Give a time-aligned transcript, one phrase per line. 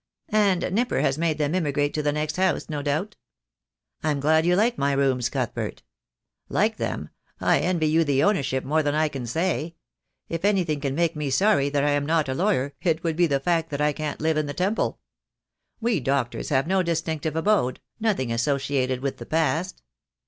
[0.29, 3.17] "And Nipper has made them emigrate to the next house, no doubt?"
[4.01, 5.83] "I'm glad you like my rooms, Cuthbert."
[6.49, 7.09] "Like them!
[7.39, 9.75] I envy you the ownership more than I can say.
[10.27, 13.27] If anything can make me sorry that I am not a lawyer it would be
[13.27, 14.99] the fact that I can't live in the Temple.
[15.79, 19.83] We doctors have no distinctive abode, nothing associated with the past."